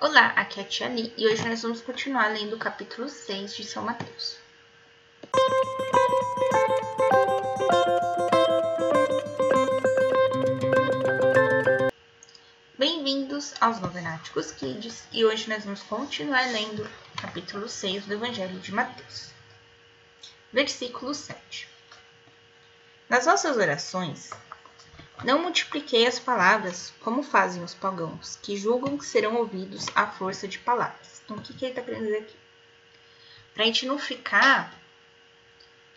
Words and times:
Olá, 0.00 0.26
aqui 0.36 0.58
é 0.58 0.64
a 0.64 0.66
Tia 0.66 0.88
Li 0.88 1.14
e 1.16 1.24
hoje 1.24 1.48
nós 1.48 1.62
vamos 1.62 1.80
continuar 1.80 2.26
lendo 2.26 2.56
o 2.56 2.58
capítulo 2.58 3.08
6 3.08 3.54
de 3.54 3.64
São 3.64 3.84
Mateus. 3.84 4.36
Bem-vindos 12.76 13.54
aos 13.60 13.80
Novenáticos 13.80 14.50
Kids 14.50 15.04
e 15.12 15.24
hoje 15.24 15.48
nós 15.48 15.64
vamos 15.64 15.82
continuar 15.82 16.50
lendo 16.50 16.82
o 16.82 17.22
capítulo 17.22 17.68
6 17.68 18.06
do 18.06 18.14
Evangelho 18.14 18.58
de 18.58 18.74
Mateus. 18.74 19.30
Versículo 20.52 21.14
7 21.14 21.68
Nas 23.08 23.26
vossas 23.26 23.56
orações, 23.56 24.30
não 25.22 25.38
multipliquei 25.40 26.06
as 26.06 26.18
palavras 26.18 26.92
como 27.00 27.22
fazem 27.22 27.62
os 27.62 27.74
pagãos, 27.74 28.38
que 28.42 28.56
julgam 28.56 28.98
que 28.98 29.06
serão 29.06 29.36
ouvidos 29.36 29.86
à 29.94 30.06
força 30.06 30.48
de 30.48 30.58
palavras. 30.58 31.22
Então, 31.24 31.36
o 31.36 31.40
que, 31.40 31.54
que 31.54 31.64
ele 31.64 31.72
está 31.72 31.82
querendo 31.82 32.04
dizer 32.04 32.18
aqui? 32.18 32.36
Para 33.52 33.62
a 33.62 33.66
gente 33.66 33.86
não 33.86 33.98
ficar 33.98 34.74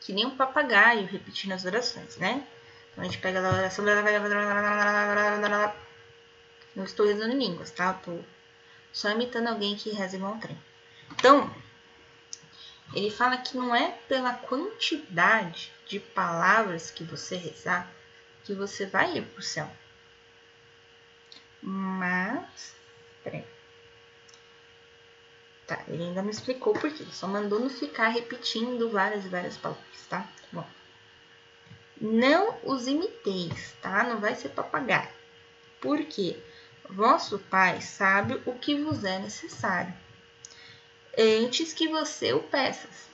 que 0.02 0.14
nem 0.14 0.26
um 0.26 0.38
papagaio 0.38 1.08
repetindo 1.08 1.54
as 1.54 1.66
orações, 1.66 2.18
né? 2.18 2.46
Então, 2.92 3.04
a 3.04 3.08
gente 3.08 3.18
pega 3.18 3.40
a 3.40 3.52
oração. 3.52 3.84
Não 6.76 6.84
estou 6.84 7.08
rezando 7.08 7.34
em 7.34 7.40
línguas, 7.40 7.72
tá? 7.72 7.92
Estou 7.92 8.24
só 8.94 9.10
imitando 9.10 9.48
alguém 9.48 9.76
que 9.76 9.90
reza 9.90 10.16
igual 10.16 10.34
um 10.34 10.40
trem. 10.40 10.58
Então, 11.12 11.54
ele 12.94 13.10
fala 13.10 13.38
que 13.38 13.58
não 13.58 13.76
é 13.76 13.92
pela 14.08 14.34
quantidade 14.34 15.72
de 15.88 16.00
palavras 16.00 16.92
que 16.92 17.04
você 17.04 17.36
rezar 17.36 17.92
que 18.48 18.54
você 18.54 18.86
vai 18.86 19.18
ir 19.18 19.26
para 19.26 19.40
o 19.40 19.44
céu. 19.44 19.70
Mas, 21.62 22.74
peraí. 23.22 23.46
Tá, 25.68 25.84
ele 25.90 26.04
ainda 26.04 26.22
não 26.22 26.30
explicou 26.30 26.74
por 26.74 26.90
quê. 26.90 27.04
Só 27.12 27.28
mandou 27.28 27.60
não 27.60 27.70
ficar 27.70 28.08
repetindo 28.08 28.90
várias 28.90 29.26
e 29.26 29.28
várias 29.28 29.58
palavras, 29.58 30.08
tá? 30.08 30.26
Bom. 30.50 30.66
Não 32.00 32.58
os 32.64 32.88
imiteis, 32.88 33.76
tá? 33.82 34.04
Não 34.04 34.22
vai 34.22 34.34
ser 34.34 34.50
papagaio. 34.50 35.10
Por 35.82 36.06
quê? 36.06 36.42
Vosso 36.90 37.38
Pai 37.38 37.82
sabe 37.82 38.42
o 38.46 38.58
que 38.58 38.82
vos 38.82 39.04
é 39.04 39.20
necessário, 39.20 39.94
antes 41.18 41.74
que 41.74 41.90
você 41.90 42.32
o 42.32 42.42
peças. 42.44 43.10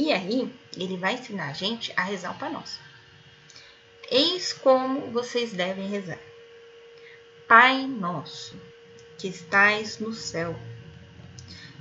E 0.00 0.14
aí, 0.14 0.50
ele 0.78 0.96
vai 0.96 1.12
ensinar 1.12 1.50
a 1.50 1.52
gente 1.52 1.92
a 1.94 2.02
rezar 2.02 2.30
o 2.30 2.38
Pai 2.38 2.50
Nosso. 2.50 2.80
Eis 4.10 4.50
como 4.50 5.10
vocês 5.10 5.52
devem 5.52 5.86
rezar. 5.88 6.18
Pai 7.46 7.86
nosso, 7.86 8.58
que 9.18 9.28
estais 9.28 9.98
no 9.98 10.14
céu, 10.14 10.58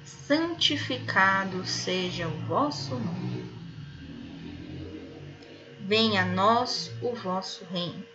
santificado 0.03 1.65
seja 1.65 2.27
o 2.27 2.37
vosso 2.41 2.93
nome. 2.93 3.49
Venha 5.79 6.23
a 6.23 6.25
nós 6.25 6.91
o 7.01 7.13
vosso 7.13 7.63
reino. 7.71 8.05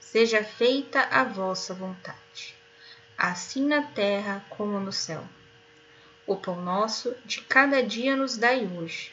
Seja 0.00 0.42
feita 0.42 1.02
a 1.02 1.24
vossa 1.24 1.74
vontade, 1.74 2.54
assim 3.18 3.66
na 3.66 3.82
terra 3.82 4.42
como 4.48 4.80
no 4.80 4.92
céu. 4.92 5.22
O 6.26 6.36
pão 6.36 6.62
nosso 6.62 7.14
de 7.26 7.42
cada 7.42 7.82
dia 7.82 8.16
nos 8.16 8.38
dai 8.38 8.66
hoje. 8.66 9.12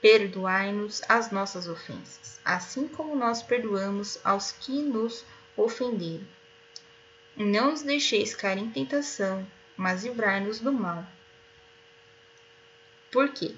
Perdoai-nos 0.00 1.02
as 1.08 1.32
nossas 1.32 1.66
ofensas, 1.66 2.38
assim 2.44 2.86
como 2.86 3.16
nós 3.16 3.42
perdoamos 3.42 4.20
aos 4.22 4.52
que 4.52 4.70
nos 4.70 5.24
ofenderam. 5.56 6.24
Não 7.36 7.72
nos 7.72 7.82
deixeis 7.82 8.36
cair 8.36 8.58
em 8.58 8.70
tentação, 8.70 9.44
mas 9.76 10.04
livrai-nos 10.04 10.60
do 10.60 10.72
mal. 10.72 11.04
Por 13.10 13.30
quê? 13.30 13.56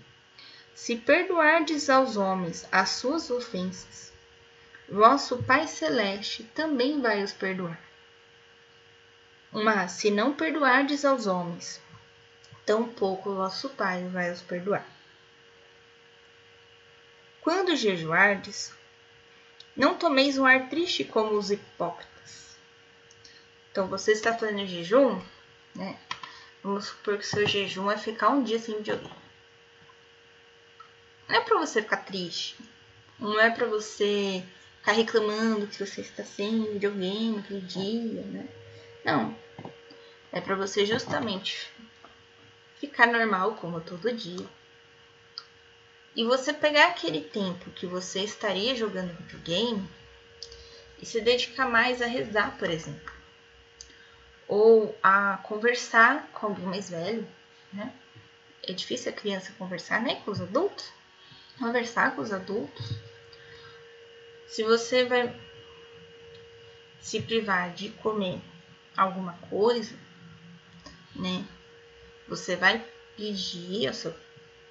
Se 0.74 0.96
perdoardes 0.96 1.90
aos 1.90 2.16
homens 2.16 2.66
as 2.72 2.90
suas 2.90 3.28
ofensas, 3.30 4.10
vosso 4.88 5.42
Pai 5.42 5.66
Celeste 5.66 6.44
também 6.54 6.98
vai 7.02 7.22
os 7.22 7.32
perdoar. 7.32 7.78
Mas 9.52 9.92
se 9.92 10.10
não 10.10 10.32
perdoardes 10.32 11.04
aos 11.04 11.26
homens 11.26 11.84
tampouco 12.66 13.32
vosso 13.32 13.70
Pai 13.70 14.06
vai 14.08 14.30
os 14.32 14.42
perdoar. 14.42 14.84
Quando 17.40 17.76
jejuardes, 17.76 18.74
não 19.76 19.96
tomeis 19.96 20.36
um 20.36 20.44
ar 20.44 20.68
triste 20.68 21.04
como 21.04 21.38
os 21.38 21.52
hipócritas. 21.52 22.58
Então, 23.70 23.86
você 23.86 24.12
está 24.12 24.36
fazendo 24.36 24.66
jejum, 24.66 25.22
né? 25.74 25.96
Vamos 26.62 26.86
supor 26.86 27.16
que 27.18 27.24
o 27.24 27.26
seu 27.26 27.46
jejum 27.46 27.88
é 27.88 27.96
ficar 27.96 28.30
um 28.30 28.42
dia 28.42 28.58
sem 28.58 28.78
videogame. 28.78 29.14
Não 31.28 31.36
é 31.36 31.40
para 31.40 31.58
você 31.58 31.80
ficar 31.80 31.98
triste. 31.98 32.56
Não 33.18 33.38
é 33.40 33.50
para 33.50 33.66
você 33.66 34.42
ficar 34.78 34.92
reclamando 34.92 35.68
que 35.68 35.78
você 35.78 36.00
está 36.00 36.24
sem 36.24 36.72
videogame 36.72 37.38
aquele 37.38 37.60
dia, 37.60 38.22
né? 38.22 38.48
Não. 39.04 39.36
É 40.32 40.40
para 40.40 40.56
você 40.56 40.84
justamente 40.84 41.70
ficar 42.80 43.06
normal 43.06 43.54
como 43.54 43.80
todo 43.80 44.12
dia. 44.12 44.46
E 46.14 46.24
você 46.24 46.52
pegar 46.52 46.88
aquele 46.88 47.20
tempo 47.20 47.70
que 47.70 47.86
você 47.86 48.20
estaria 48.20 48.74
jogando 48.74 49.16
videogame 49.16 49.86
e 51.00 51.04
se 51.04 51.20
dedicar 51.20 51.68
mais 51.68 52.00
a 52.00 52.06
rezar, 52.06 52.56
por 52.58 52.70
exemplo. 52.70 53.12
Ou 54.48 54.96
a 55.02 55.38
conversar 55.42 56.26
com 56.32 56.46
alguém 56.46 56.64
mais 56.64 56.88
velho, 56.88 57.26
né? 57.72 57.92
É 58.62 58.72
difícil 58.72 59.12
a 59.12 59.14
criança 59.14 59.52
conversar, 59.58 60.00
né? 60.00 60.22
Com 60.24 60.30
os 60.30 60.40
adultos. 60.40 60.90
Conversar 61.58 62.14
com 62.14 62.22
os 62.22 62.32
adultos. 62.32 62.92
Se 64.48 64.62
você 64.62 65.04
vai 65.04 65.38
se 67.00 67.20
privar 67.20 67.72
de 67.74 67.90
comer 67.90 68.40
alguma 68.96 69.34
coisa, 69.50 69.94
né? 71.14 71.44
Você 72.28 72.56
vai 72.56 72.84
pedir 73.16 73.86
ao 73.88 73.94
seu, 73.94 74.14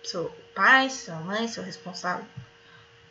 seu 0.03 0.33
pai, 0.53 0.89
sua 0.89 1.15
mãe, 1.15 1.47
seu 1.47 1.63
responsável, 1.63 2.25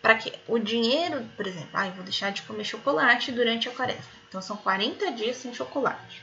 para 0.02 0.16
que 0.16 0.32
o 0.46 0.58
dinheiro, 0.58 1.26
por 1.36 1.46
exemplo, 1.46 1.70
ah, 1.72 1.86
eu 1.86 1.92
vou 1.94 2.04
deixar 2.04 2.30
de 2.30 2.42
comer 2.42 2.64
chocolate 2.64 3.32
durante 3.32 3.68
a 3.68 3.72
quaresma. 3.72 4.04
Então 4.28 4.42
são 4.42 4.56
40 4.56 5.12
dias 5.12 5.36
sem 5.36 5.54
chocolate. 5.54 6.22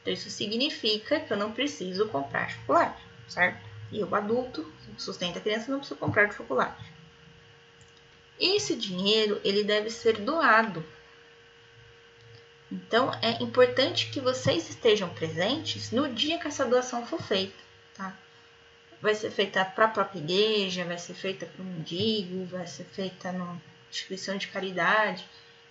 Então 0.00 0.12
isso 0.12 0.30
significa 0.30 1.20
que 1.20 1.32
eu 1.32 1.36
não 1.36 1.52
preciso 1.52 2.08
comprar 2.08 2.50
chocolate, 2.50 3.02
certo? 3.28 3.60
E 3.90 4.00
eu, 4.00 4.14
adulto, 4.14 4.72
sustenta 4.96 5.38
a 5.38 5.42
criança, 5.42 5.70
não 5.70 5.78
preciso 5.78 5.98
comprar 5.98 6.32
chocolate. 6.32 6.92
Esse 8.38 8.74
dinheiro, 8.74 9.40
ele 9.44 9.62
deve 9.62 9.90
ser 9.90 10.18
doado 10.18 10.84
então, 12.72 13.12
é 13.20 13.32
importante 13.42 14.08
que 14.10 14.18
vocês 14.18 14.70
estejam 14.70 15.06
presentes 15.10 15.90
no 15.90 16.08
dia 16.08 16.38
que 16.38 16.48
essa 16.48 16.64
doação 16.64 17.04
for 17.04 17.20
feita, 17.20 17.62
tá? 17.94 18.16
Vai 18.98 19.14
ser 19.14 19.30
feita 19.30 19.62
para 19.62 19.84
a 19.84 19.88
própria 19.88 20.20
igreja, 20.20 20.82
vai 20.82 20.96
ser 20.96 21.12
feita 21.12 21.44
para 21.44 21.60
o 21.60 21.66
mendigo, 21.66 22.46
vai 22.46 22.66
ser 22.66 22.84
feita 22.84 23.30
numa 23.30 23.60
instituição 23.90 24.38
de 24.38 24.48
caridade. 24.48 25.28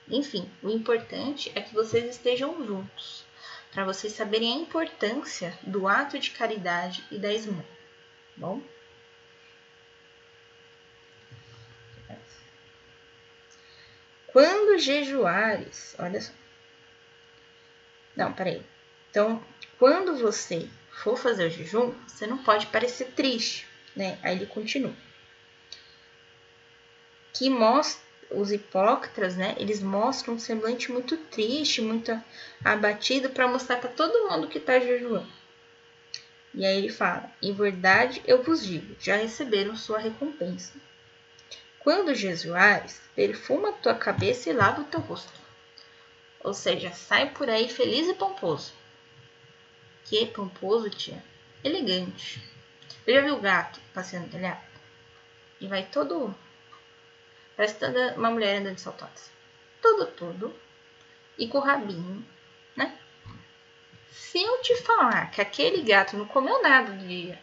Enfim, 0.07 0.47
o 0.61 0.69
importante 0.69 1.51
é 1.55 1.61
que 1.61 1.73
vocês 1.73 2.05
estejam 2.07 2.63
juntos, 2.63 3.25
para 3.71 3.83
vocês 3.83 4.13
saberem 4.13 4.53
a 4.53 4.61
importância 4.61 5.57
do 5.63 5.87
ato 5.87 6.19
de 6.19 6.29
caridade 6.29 7.03
e 7.09 7.17
da 7.17 7.33
esmola, 7.33 7.65
bom? 8.37 8.61
Quando 14.27 14.79
jejuares, 14.79 15.93
olha 15.99 16.21
só, 16.21 16.31
não, 18.15 18.33
peraí. 18.33 18.61
Então, 19.09 19.43
quando 19.77 20.17
você 20.17 20.67
for 20.91 21.17
fazer 21.17 21.47
o 21.47 21.49
jejum, 21.49 21.93
você 22.07 22.27
não 22.27 22.37
pode 22.37 22.67
parecer 22.67 23.11
triste, 23.15 23.67
né? 23.95 24.19
Aí 24.21 24.35
ele 24.35 24.45
continua. 24.45 24.93
Que 27.33 27.49
mostra 27.49 28.01
os 28.29 28.51
hipócritas, 28.51 29.35
né? 29.35 29.55
Eles 29.57 29.81
mostram 29.81 30.35
um 30.35 30.39
semblante 30.39 30.91
muito 30.91 31.17
triste, 31.17 31.81
muito 31.81 32.21
abatido 32.63 33.29
para 33.29 33.47
mostrar 33.47 33.77
para 33.77 33.89
todo 33.89 34.29
mundo 34.29 34.47
que 34.47 34.57
está 34.57 34.79
jejuando. 34.79 35.31
E 36.53 36.65
aí 36.65 36.77
ele 36.77 36.89
fala: 36.89 37.31
Em 37.41 37.53
verdade 37.53 38.21
eu 38.25 38.43
vos 38.43 38.65
digo, 38.65 38.95
já 38.99 39.15
receberam 39.15 39.75
sua 39.75 39.97
recompensa. 39.97 40.73
Quando 41.79 42.13
jejuares, 42.13 43.01
perfuma 43.15 43.69
a 43.69 43.73
tua 43.73 43.95
cabeça 43.95 44.49
e 44.49 44.53
lava 44.53 44.81
o 44.81 44.85
teu 44.85 44.99
rosto 44.99 45.40
ou 46.43 46.53
seja, 46.53 46.91
sai 46.91 47.29
por 47.31 47.49
aí 47.49 47.69
feliz 47.69 48.07
e 48.07 48.13
pomposo. 48.13 48.73
Que 50.05 50.25
pomposo, 50.25 50.89
tia? 50.89 51.23
Elegante. 51.63 52.41
Eu 53.05 53.15
já 53.15 53.21
vi 53.21 53.31
o 53.31 53.39
gato 53.39 53.79
passeando 53.93 54.25
no 54.27 54.31
telhado? 54.31 54.61
E 55.59 55.67
vai 55.67 55.85
todo. 55.85 56.35
Parece 57.55 57.79
toda 57.79 58.15
uma 58.15 58.31
mulher 58.31 58.57
andando 58.57 58.75
de 58.75 58.81
saltotes. 58.81 59.31
tudo, 59.81 60.05
tudo, 60.07 60.55
e 61.37 61.47
com 61.47 61.57
o 61.57 61.61
rabinho, 61.61 62.25
né? 62.75 62.97
Se 64.11 64.41
eu 64.41 64.61
te 64.61 64.75
falar 64.83 65.31
que 65.31 65.41
aquele 65.41 65.81
gato 65.81 66.17
não 66.17 66.27
comeu 66.27 66.61
nada 66.61 66.91
do 66.91 67.07
dia, 67.07 67.39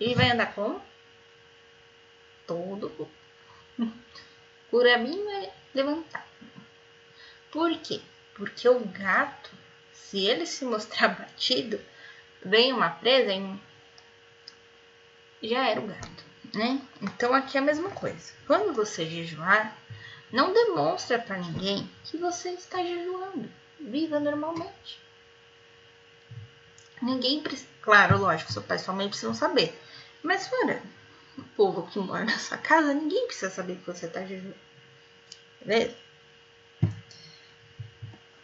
ele 0.00 0.14
vai 0.14 0.30
andar 0.30 0.54
como? 0.54 0.82
Todo. 2.46 3.08
O 4.72 4.82
rabinho 4.82 5.24
vai 5.24 5.52
levantar. 5.72 6.26
Por 7.50 7.76
quê? 7.78 8.00
Porque 8.34 8.68
o 8.68 8.80
gato, 8.80 9.50
se 9.92 10.24
ele 10.24 10.46
se 10.46 10.64
mostrar 10.64 11.08
batido, 11.16 11.80
vem 12.44 12.72
uma 12.72 12.90
presa 12.90 13.32
e 15.42 15.48
já 15.48 15.68
era 15.68 15.80
o 15.80 15.86
gato, 15.86 16.24
né? 16.54 16.80
Então 17.00 17.34
aqui 17.34 17.56
é 17.56 17.60
a 17.60 17.64
mesma 17.64 17.90
coisa. 17.90 18.32
Quando 18.46 18.72
você 18.72 19.06
jejuar, 19.06 19.76
não 20.32 20.52
demonstra 20.52 21.18
para 21.18 21.38
ninguém 21.38 21.88
que 22.04 22.16
você 22.16 22.50
está 22.50 22.82
jejuando. 22.82 23.50
Viva 23.78 24.18
normalmente. 24.18 25.00
Ninguém 27.00 27.42
precisa. 27.42 27.68
Claro, 27.82 28.18
lógico, 28.18 28.52
seu 28.52 28.62
pai 28.62 28.78
e 28.78 28.80
sua 28.80 28.94
mãe 28.94 29.08
precisam 29.08 29.34
saber. 29.34 29.78
Mas 30.22 30.48
fora 30.48 30.82
o 31.38 31.42
povo 31.42 31.86
que 31.86 31.98
mora 31.98 32.24
na 32.24 32.38
sua 32.38 32.58
casa, 32.58 32.94
ninguém 32.94 33.26
precisa 33.26 33.50
saber 33.50 33.76
que 33.76 33.86
você 33.86 34.06
está 34.06 34.24
jejuando. 34.24 34.56
Beleza? 35.60 35.96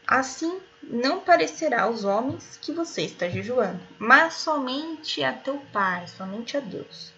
Assim 0.07 0.61
não 0.83 1.21
parecerá 1.21 1.83
aos 1.83 2.05
homens 2.05 2.59
que 2.61 2.73
você 2.73 3.03
está 3.03 3.29
jejuando, 3.29 3.81
mas 3.99 4.35
somente 4.35 5.23
a 5.23 5.33
teu 5.33 5.59
Pai, 5.73 6.07
somente 6.09 6.57
a 6.57 6.61
Deus, 6.61 7.13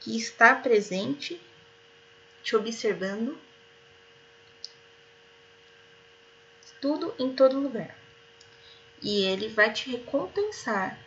que 0.00 0.16
está 0.16 0.54
presente, 0.54 1.40
te 2.42 2.54
observando 2.54 3.38
tudo 6.80 7.14
em 7.18 7.34
todo 7.34 7.60
lugar. 7.60 7.96
E 9.02 9.24
ele 9.24 9.48
vai 9.48 9.72
te 9.72 9.90
recompensar 9.90 10.98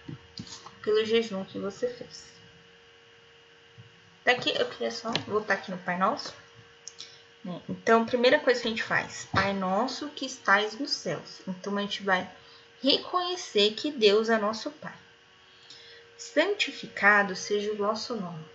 pelo 0.81 1.05
jejum 1.05 1.45
que 1.45 1.59
você 1.59 1.87
fez. 1.87 2.33
Daqui 4.25 4.53
eu 4.55 4.67
queria 4.69 4.91
só 4.91 5.11
voltar 5.27 5.55
aqui 5.55 5.69
no 5.69 5.77
Pai 5.77 5.97
Nosso. 5.97 6.33
Então, 7.67 8.05
primeira 8.05 8.39
coisa 8.39 8.61
que 8.61 8.67
a 8.67 8.69
gente 8.69 8.83
faz, 8.83 9.27
Pai 9.31 9.53
Nosso 9.53 10.07
que 10.09 10.25
estais 10.25 10.79
nos 10.79 10.91
céus. 10.91 11.41
Então, 11.47 11.77
a 11.77 11.81
gente 11.81 12.01
vai 12.01 12.29
reconhecer 12.81 13.71
que 13.71 13.91
Deus 13.91 14.29
é 14.29 14.37
nosso 14.37 14.71
Pai. 14.71 14.95
Santificado 16.17 17.35
seja 17.35 17.71
o 17.71 17.77
vosso 17.77 18.15
nome. 18.15 18.45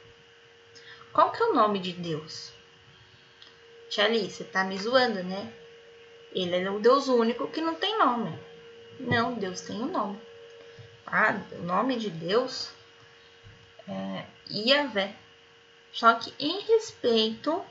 Qual 1.12 1.32
que 1.32 1.42
é 1.42 1.46
o 1.46 1.54
nome 1.54 1.78
de 1.80 1.92
Deus? 1.92 2.52
Tia 3.90 4.04
Ali, 4.04 4.30
você 4.30 4.44
tá 4.44 4.64
me 4.64 4.78
zoando, 4.78 5.22
né? 5.22 5.52
Ele 6.32 6.56
é 6.56 6.70
o 6.70 6.78
Deus 6.78 7.08
único 7.08 7.48
que 7.48 7.60
não 7.60 7.74
tem 7.74 7.98
nome. 7.98 8.38
Não, 9.00 9.34
Deus 9.34 9.60
tem 9.62 9.76
um 9.76 9.90
nome. 9.90 10.20
Ah, 11.06 11.40
o 11.52 11.62
nome 11.62 11.96
de 11.96 12.10
Deus 12.10 12.70
é 13.86 14.24
Iavé. 14.50 15.14
Só 15.92 16.14
que 16.14 16.34
em 16.38 16.60
respeito 16.60 17.64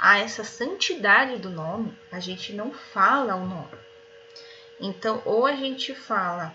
a 0.00 0.18
essa 0.18 0.42
santidade 0.42 1.36
do 1.36 1.50
nome, 1.50 1.94
a 2.10 2.18
gente 2.18 2.54
não 2.54 2.72
fala 2.72 3.34
o 3.34 3.46
nome. 3.46 3.78
Então, 4.80 5.20
ou 5.26 5.46
a 5.46 5.54
gente 5.54 5.94
fala 5.94 6.54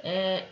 é, 0.00 0.46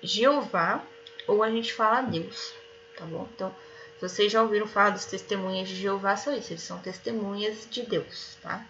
Jeová, 0.00 0.80
ou 1.26 1.42
a 1.42 1.50
gente 1.50 1.72
fala 1.72 2.02
Deus, 2.02 2.54
tá 2.96 3.04
bom? 3.04 3.28
Então, 3.34 3.52
vocês 4.00 4.30
já 4.30 4.40
ouviram 4.42 4.68
falar 4.68 4.90
dos 4.90 5.04
testemunhas 5.04 5.68
de 5.68 5.74
Jeová, 5.74 6.16
são 6.16 6.36
isso, 6.36 6.52
eles 6.52 6.62
são 6.62 6.78
testemunhas 6.78 7.66
de 7.68 7.82
Deus, 7.82 8.38
tá? 8.40 8.64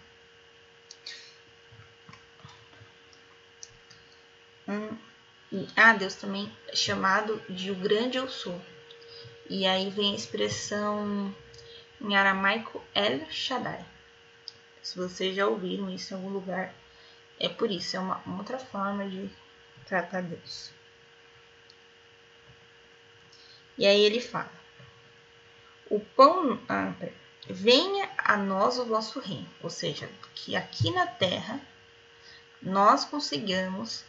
Hum, 4.67 4.97
ah, 5.75 5.93
Deus 5.93 6.15
também 6.15 6.51
é 6.67 6.75
chamado 6.75 7.39
de 7.47 7.69
o 7.69 7.75
grande 7.75 8.17
eu 8.17 8.27
sou. 8.27 8.59
E 9.47 9.67
aí 9.67 9.89
vem 9.91 10.13
a 10.13 10.15
expressão 10.15 11.35
em 12.03 12.15
aramaico 12.15 12.83
El 12.93 13.25
Shaddai. 13.31 13.83
Se 14.81 14.97
vocês 14.97 15.35
já 15.35 15.47
ouviram 15.47 15.89
isso 15.89 16.13
em 16.13 16.17
algum 16.17 16.29
lugar, 16.29 16.73
é 17.39 17.47
por 17.47 17.71
isso, 17.71 17.95
é 17.95 17.99
uma, 17.99 18.21
uma 18.25 18.39
outra 18.39 18.59
forma 18.59 19.09
de 19.09 19.29
tratar 19.85 20.21
Deus. 20.21 20.71
E 23.77 23.87
aí 23.87 24.01
ele 24.01 24.19
fala: 24.19 24.51
o 25.89 25.99
pão. 25.99 26.59
Ah, 26.67 26.93
venha 27.47 28.09
a 28.17 28.37
nós 28.37 28.77
o 28.77 28.85
vosso 28.85 29.19
reino. 29.19 29.49
Ou 29.61 29.69
seja, 29.69 30.09
que 30.35 30.55
aqui 30.55 30.91
na 30.91 31.07
terra 31.07 31.59
nós 32.61 33.05
consigamos, 33.05 34.05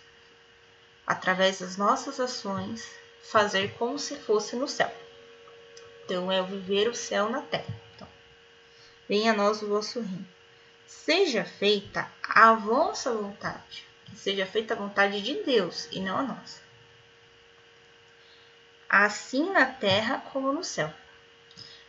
através 1.06 1.60
das 1.60 1.76
nossas 1.76 2.20
ações, 2.20 2.88
fazer 3.22 3.74
como 3.74 3.98
se 3.98 4.16
fosse 4.16 4.54
no 4.56 4.68
céu. 4.68 4.92
Então, 6.04 6.30
é 6.30 6.40
o 6.40 6.46
viver 6.46 6.88
o 6.88 6.94
céu 6.94 7.28
na 7.28 7.42
terra. 7.42 7.83
Venha 9.08 9.32
a 9.32 9.36
nós 9.36 9.62
o 9.62 9.68
vosso 9.68 10.00
reino. 10.00 10.26
Seja 10.86 11.44
feita 11.44 12.10
a 12.22 12.54
vossa 12.54 13.12
vontade. 13.12 13.86
Que 14.06 14.16
seja 14.16 14.46
feita 14.46 14.74
a 14.74 14.76
vontade 14.76 15.20
de 15.22 15.42
Deus 15.42 15.88
e 15.92 16.00
não 16.00 16.18
a 16.18 16.22
nossa. 16.22 16.60
Assim 18.88 19.50
na 19.50 19.66
terra 19.66 20.18
como 20.32 20.52
no 20.52 20.62
céu. 20.62 20.92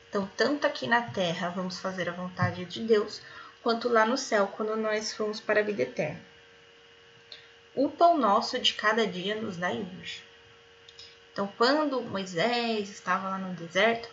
Então, 0.09 0.29
tanto 0.37 0.65
aqui 0.65 0.87
na 0.87 1.01
terra 1.01 1.49
vamos 1.49 1.79
fazer 1.79 2.07
a 2.07 2.13
vontade 2.13 2.63
de 2.65 2.81
Deus, 2.83 3.21
quanto 3.61 3.89
lá 3.89 4.05
no 4.05 4.17
céu, 4.17 4.47
quando 4.47 4.75
nós 4.75 5.13
formos 5.13 5.39
para 5.39 5.59
a 5.59 5.63
vida 5.63 5.83
eterna. 5.83 6.21
O 7.75 7.89
pão 7.89 8.17
nosso 8.17 8.57
de 8.57 8.73
cada 8.73 9.05
dia 9.05 9.35
nos 9.35 9.57
dai 9.57 9.85
hoje. 9.99 10.23
Então, 11.33 11.51
quando 11.57 12.01
Moisés 12.01 12.89
estava 12.89 13.27
lá 13.27 13.37
no 13.37 13.53
deserto, 13.55 14.09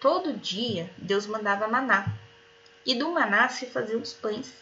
todo 0.00 0.36
dia 0.36 0.90
Deus 0.96 1.26
mandava 1.26 1.68
maná. 1.68 2.06
E 2.84 2.94
do 2.94 3.10
maná 3.10 3.48
se 3.48 3.66
faziam 3.66 4.00
os 4.00 4.12
pães. 4.12 4.52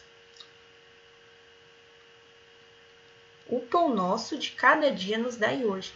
O 3.47 3.59
pão 3.59 3.93
nosso 3.93 4.37
de 4.37 4.51
cada 4.51 4.91
dia 4.91 5.17
nos 5.17 5.35
dai 5.35 5.63
hoje. 5.63 5.93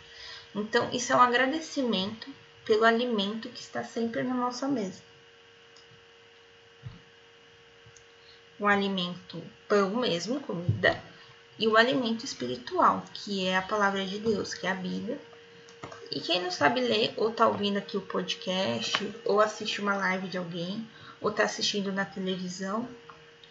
Então, 0.53 0.89
isso 0.91 1.11
é 1.11 1.15
um 1.15 1.21
agradecimento 1.21 2.31
pelo 2.63 2.85
alimento 2.85 3.49
que 3.49 3.61
está 3.61 3.83
sempre 3.83 4.21
na 4.21 4.35
nossa 4.35 4.67
mesa. 4.67 5.01
O 8.59 8.67
alimento 8.67 9.41
pão 9.67 9.89
mesmo, 9.91 10.39
comida, 10.41 11.01
e 11.57 11.67
o 11.67 11.75
alimento 11.75 12.23
espiritual, 12.23 13.03
que 13.13 13.47
é 13.47 13.57
a 13.57 13.61
palavra 13.61 14.05
de 14.05 14.19
Deus, 14.19 14.53
que 14.53 14.67
é 14.67 14.71
a 14.71 14.75
Bíblia. 14.75 15.19
E 16.11 16.19
quem 16.19 16.41
não 16.41 16.49
sabe 16.49 16.81
ler, 16.81 17.13
ou 17.17 17.31
tá 17.31 17.47
ouvindo 17.47 17.77
aqui 17.77 17.95
o 17.95 18.01
podcast, 18.01 19.13
ou 19.23 19.39
assiste 19.39 19.79
uma 19.79 19.95
live 19.95 20.27
de 20.27 20.37
alguém, 20.37 20.87
ou 21.21 21.31
tá 21.31 21.43
assistindo 21.43 21.91
na 21.91 22.03
televisão, 22.03 22.87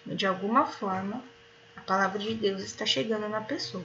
de 0.05 0.27
alguma 0.27 0.67
forma, 0.67 1.23
a 1.77 1.81
palavra 1.81 2.19
de 2.19 2.35
Deus 2.35 2.61
está 2.61 2.85
chegando 2.85 3.29
na 3.29 3.41
pessoa. 3.41 3.85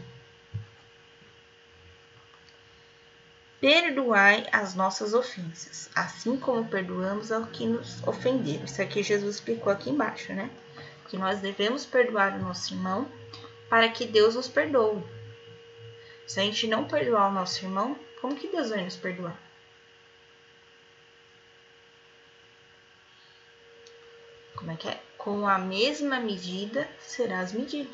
Perdoai 3.61 4.47
as 4.51 4.73
nossas 4.73 5.13
ofensas, 5.13 5.89
assim 5.95 6.35
como 6.37 6.67
perdoamos 6.67 7.31
ao 7.31 7.45
que 7.45 7.65
nos 7.65 8.05
ofenderam. 8.05 8.65
Isso 8.65 8.81
aqui 8.81 9.03
Jesus 9.03 9.35
explicou 9.35 9.71
aqui 9.71 9.89
embaixo, 9.89 10.33
né? 10.33 10.49
Que 11.07 11.15
nós 11.15 11.39
devemos 11.39 11.85
perdoar 11.85 12.35
o 12.35 12.41
nosso 12.41 12.73
irmão 12.73 13.07
para 13.69 13.87
que 13.87 14.05
Deus 14.05 14.35
nos 14.35 14.47
perdoe. 14.47 15.03
Se 16.27 16.39
a 16.39 16.43
gente 16.43 16.67
não 16.67 16.85
perdoar 16.85 17.29
o 17.29 17.33
nosso 17.33 17.63
irmão, 17.63 17.97
como 18.23 18.37
que 18.37 18.47
Deus 18.47 18.69
vai 18.69 18.81
nos 18.81 18.95
perdoar? 18.95 19.37
Como 24.55 24.71
é 24.71 24.77
que 24.77 24.87
é? 24.87 24.97
Com 25.17 25.45
a 25.45 25.59
mesma 25.59 26.21
medida 26.21 26.89
serás 27.01 27.51
medido. 27.51 27.93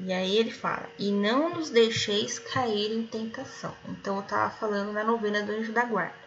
E 0.00 0.12
aí 0.12 0.36
ele 0.36 0.50
fala: 0.50 0.90
E 0.98 1.12
não 1.12 1.50
nos 1.50 1.70
deixeis 1.70 2.40
cair 2.40 2.90
em 2.90 3.06
tentação. 3.06 3.76
Então 3.88 4.16
eu 4.16 4.22
estava 4.22 4.50
falando 4.50 4.92
na 4.92 5.04
novena 5.04 5.44
do 5.44 5.52
anjo 5.52 5.72
da 5.72 5.84
guarda. 5.84 6.18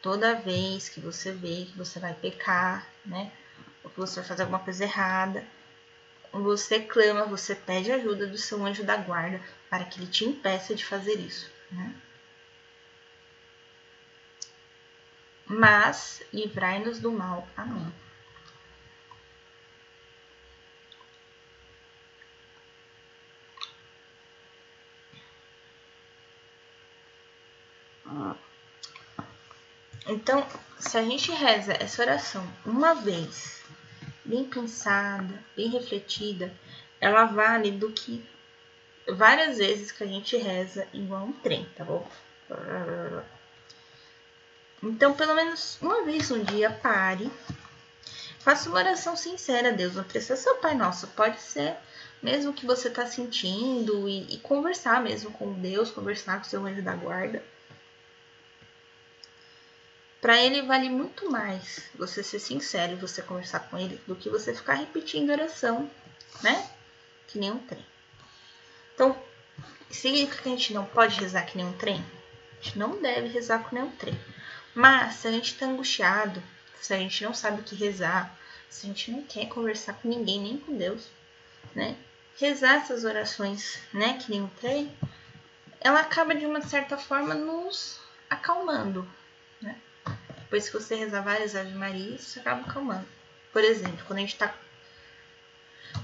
Toda 0.00 0.36
vez 0.36 0.88
que 0.88 1.00
você 1.00 1.32
vê 1.32 1.64
que 1.64 1.76
você 1.76 1.98
vai 1.98 2.14
pecar, 2.14 2.88
né? 3.04 3.32
Ou 3.82 3.90
que 3.90 3.98
você 3.98 4.20
vai 4.20 4.28
fazer 4.28 4.42
alguma 4.42 4.60
coisa 4.60 4.84
errada, 4.84 5.44
você 6.42 6.80
clama, 6.80 7.24
você 7.24 7.54
pede 7.54 7.92
ajuda 7.92 8.26
do 8.26 8.38
seu 8.38 8.64
anjo 8.64 8.84
da 8.84 8.96
guarda 8.96 9.40
para 9.70 9.84
que 9.84 10.00
ele 10.00 10.10
te 10.10 10.24
impeça 10.24 10.74
de 10.74 10.84
fazer 10.84 11.14
isso, 11.14 11.50
né? 11.70 11.94
Mas 15.46 16.22
livrai-nos 16.32 16.98
do 16.98 17.12
mal. 17.12 17.46
Amém. 17.56 17.92
Então, 30.08 30.46
se 30.78 30.96
a 30.96 31.02
gente 31.02 31.32
reza 31.32 31.72
essa 31.80 32.02
oração 32.02 32.46
uma 32.64 32.94
vez, 32.94 33.62
bem 34.26 34.44
pensada, 34.44 35.42
bem 35.56 35.68
refletida, 35.68 36.52
ela 37.00 37.24
vale 37.24 37.70
do 37.70 37.92
que 37.92 38.24
várias 39.08 39.58
vezes 39.58 39.92
que 39.92 40.02
a 40.02 40.06
gente 40.06 40.36
reza 40.36 40.86
igual 40.92 41.24
um 41.24 41.32
trem, 41.32 41.66
tá 41.76 41.84
bom? 41.84 42.06
Então, 44.82 45.14
pelo 45.14 45.34
menos 45.34 45.78
uma 45.80 46.04
vez 46.04 46.30
um 46.30 46.42
dia, 46.42 46.70
pare. 46.70 47.30
Faça 48.38 48.68
uma 48.68 48.78
oração 48.78 49.16
sincera 49.16 49.70
a 49.70 49.72
Deus. 49.72 49.94
Não 49.94 50.04
precisa 50.04 50.36
ser 50.36 50.50
o 50.50 50.56
Pai 50.56 50.74
Nosso. 50.74 51.08
Pode 51.08 51.40
ser 51.40 51.76
mesmo 52.22 52.52
que 52.52 52.66
você 52.66 52.88
está 52.88 53.06
sentindo 53.06 54.08
e, 54.08 54.34
e, 54.34 54.38
conversar 54.38 55.02
mesmo 55.02 55.30
com 55.32 55.52
Deus, 55.54 55.90
conversar 55.90 56.38
com 56.38 56.44
seu 56.44 56.64
anjo 56.64 56.82
da 56.82 56.94
guarda. 56.94 57.42
Para 60.26 60.42
ele 60.42 60.62
vale 60.62 60.90
muito 60.90 61.30
mais 61.30 61.88
você 61.94 62.20
ser 62.20 62.40
sincero 62.40 62.94
e 62.94 62.96
você 62.96 63.22
conversar 63.22 63.60
com 63.60 63.78
ele 63.78 64.02
do 64.08 64.16
que 64.16 64.28
você 64.28 64.52
ficar 64.52 64.74
repetindo 64.74 65.30
oração, 65.30 65.88
né? 66.42 66.68
Que 67.28 67.38
nem 67.38 67.52
um 67.52 67.60
trem. 67.60 67.86
Então, 68.92 69.16
significa 69.88 70.42
que 70.42 70.48
a 70.48 70.50
gente 70.50 70.74
não 70.74 70.84
pode 70.84 71.20
rezar 71.20 71.46
que 71.46 71.56
nem 71.56 71.64
um 71.64 71.72
trem? 71.74 72.04
A 72.50 72.64
gente 72.64 72.76
não 72.76 73.00
deve 73.00 73.28
rezar 73.28 73.60
com 73.60 73.76
nem 73.76 73.84
um 73.84 73.90
trem. 73.92 74.18
Mas 74.74 75.14
se 75.14 75.28
a 75.28 75.30
gente 75.30 75.52
está 75.52 75.66
angustiado, 75.66 76.42
se 76.80 76.92
a 76.92 76.98
gente 76.98 77.22
não 77.22 77.32
sabe 77.32 77.60
o 77.60 77.64
que 77.64 77.76
rezar, 77.76 78.36
se 78.68 78.84
a 78.84 78.88
gente 78.88 79.12
não 79.12 79.22
quer 79.22 79.46
conversar 79.46 79.92
com 79.92 80.08
ninguém, 80.08 80.40
nem 80.40 80.58
com 80.58 80.76
Deus, 80.76 81.06
né? 81.72 81.94
Rezar 82.36 82.78
essas 82.78 83.04
orações, 83.04 83.78
né, 83.92 84.14
que 84.14 84.28
nem 84.32 84.42
o 84.42 84.50
trem, 84.60 84.92
ela 85.80 86.00
acaba 86.00 86.34
de 86.34 86.44
uma 86.44 86.62
certa 86.62 86.98
forma 86.98 87.32
nos 87.32 88.00
acalmando? 88.28 89.08
Depois 90.46 90.68
que 90.68 90.78
você 90.78 90.94
rezar 90.94 91.22
várias 91.22 91.56
Ave 91.56 91.74
Marias, 91.74 92.20
isso 92.20 92.38
acaba 92.38 92.60
acalmando. 92.60 93.06
Por 93.52 93.64
exemplo, 93.64 93.98
quando 94.06 94.20
a 94.20 94.22
gente 94.22 94.36
tá 94.36 94.54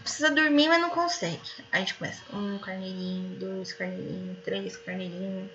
precisa 0.02 0.30
dormir, 0.32 0.68
mas 0.68 0.80
não 0.80 0.90
consegue. 0.90 1.40
Aí 1.70 1.78
a 1.78 1.78
gente 1.78 1.94
começa 1.94 2.22
um 2.36 2.58
carneirinho, 2.58 3.38
dois 3.38 3.72
carneirinhos, 3.72 4.38
três 4.42 4.76
carneirinhos, 4.76 5.48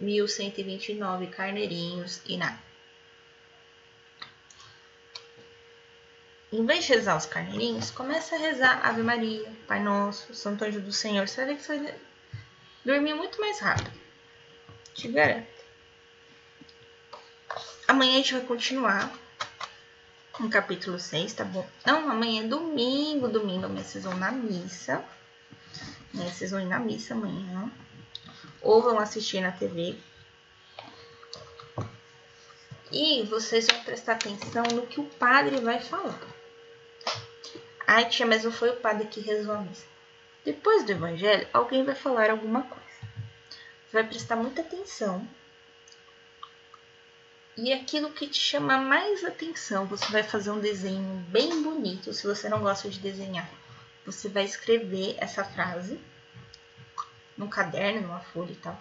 1129 0.00 1.26
carneirinhos 1.26 2.20
e 2.24 2.36
nada. 2.36 2.58
Em 6.52 6.64
vez 6.64 6.84
de 6.84 6.92
rezar 6.92 7.16
os 7.16 7.26
carneirinhos, 7.26 7.90
começa 7.90 8.36
a 8.36 8.38
rezar 8.38 8.86
Ave 8.86 9.02
Maria, 9.02 9.50
Pai 9.66 9.82
Nosso, 9.82 10.32
Santo 10.32 10.64
Anjo 10.64 10.80
do 10.80 10.92
Senhor. 10.92 11.26
Você 11.26 11.44
vai 11.44 11.46
ver 11.46 11.56
que 11.56 11.62
você 11.64 11.78
vai 11.78 11.94
dormir 12.84 13.14
muito 13.14 13.40
mais 13.40 13.58
rápido. 13.58 13.90
Te 14.94 15.08
garanto. 15.08 15.61
Amanhã 17.92 18.14
a 18.14 18.16
gente 18.16 18.32
vai 18.32 18.42
continuar 18.44 19.12
no 20.40 20.48
capítulo 20.48 20.98
6, 20.98 21.34
tá 21.34 21.44
bom? 21.44 21.68
Não, 21.84 22.10
amanhã 22.10 22.42
é 22.42 22.46
domingo, 22.46 23.28
domingo 23.28 23.66
amanhã 23.66 23.84
vocês 23.84 24.04
vão 24.04 24.16
na 24.16 24.32
missa. 24.32 25.04
Né? 26.14 26.24
Vocês 26.30 26.52
vão 26.52 26.60
ir 26.62 26.64
na 26.64 26.78
missa 26.78 27.12
amanhã 27.12 27.70
ou 28.62 28.80
vão 28.80 28.98
assistir 28.98 29.42
na 29.42 29.52
TV. 29.52 29.94
E 32.90 33.24
vocês 33.24 33.66
vão 33.66 33.84
prestar 33.84 34.14
atenção 34.14 34.64
no 34.72 34.86
que 34.86 34.98
o 34.98 35.04
padre 35.04 35.60
vai 35.60 35.78
falar. 35.78 36.18
Ai, 37.86 38.08
tia, 38.08 38.24
mas 38.24 38.42
não 38.42 38.52
foi 38.52 38.70
o 38.70 38.76
padre 38.76 39.06
que 39.06 39.20
rezou 39.20 39.54
a 39.54 39.60
missa. 39.60 39.84
Depois 40.46 40.82
do 40.86 40.92
evangelho, 40.92 41.46
alguém 41.52 41.84
vai 41.84 41.94
falar 41.94 42.30
alguma 42.30 42.62
coisa. 42.62 42.82
Você 43.86 43.92
vai 43.92 44.04
prestar 44.04 44.36
muita 44.36 44.62
atenção. 44.62 45.28
E 47.56 47.72
aquilo 47.72 48.10
que 48.12 48.26
te 48.26 48.38
chama 48.38 48.78
mais 48.78 49.22
atenção, 49.24 49.86
você 49.86 50.10
vai 50.10 50.22
fazer 50.22 50.50
um 50.50 50.60
desenho 50.60 51.18
bem 51.28 51.62
bonito. 51.62 52.12
Se 52.12 52.26
você 52.26 52.48
não 52.48 52.60
gosta 52.60 52.88
de 52.88 52.98
desenhar, 52.98 53.48
você 54.06 54.28
vai 54.28 54.44
escrever 54.44 55.16
essa 55.18 55.44
frase 55.44 56.00
num 57.36 57.48
caderno, 57.48 58.02
numa 58.02 58.20
folha 58.20 58.52
e 58.52 58.56
tal. 58.56 58.78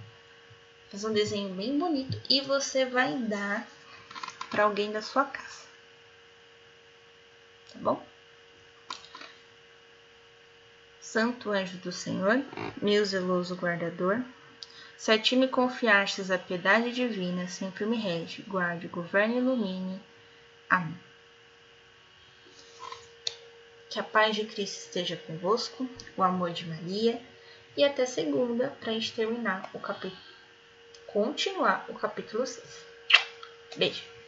Fazer 0.90 1.08
um 1.08 1.14
desenho 1.14 1.54
bem 1.54 1.78
bonito 1.78 2.22
e 2.30 2.42
você 2.42 2.86
vai 2.86 3.18
dar 3.18 3.68
para 4.50 4.64
alguém 4.64 4.92
da 4.92 5.02
sua 5.02 5.26
casa. 5.26 5.66
Tá 7.74 7.80
bom? 7.80 8.06
Santo 11.02 11.52
anjo 11.52 11.78
do 11.80 11.92
Senhor, 11.92 12.42
meu 12.82 13.04
zeloso 13.04 13.56
guardador, 13.56 14.24
se 15.02 15.12
a 15.12 15.18
ti 15.18 15.36
me 15.36 15.48
confiastes 15.48 16.30
a 16.30 16.38
piedade 16.38 16.92
divina, 16.92 17.48
sempre 17.48 17.88
me 17.88 17.98
rege, 17.98 18.44
guarde, 18.44 18.88
governe 18.88 19.34
e 19.34 19.38
ilumine. 19.40 20.00
Amém. 20.70 20.96
Que 23.90 24.00
a 24.00 24.04
paz 24.04 24.36
de 24.36 24.46
Cristo 24.46 24.78
esteja 24.78 25.18
convosco, 25.18 25.90
o 26.16 26.22
amor 26.22 26.52
de 26.52 26.68
Maria 26.68 27.20
e 27.76 27.84
até 27.84 28.06
segunda 28.06 28.78
para 28.80 28.92
a 28.92 28.94
gente 28.94 29.12
terminar 29.14 29.72
o 29.74 29.80
capítulo, 29.80 30.22
continuar 31.08 31.84
o 31.90 31.96
capítulo 31.96 32.46
6. 32.46 32.86
Beijo! 33.78 34.21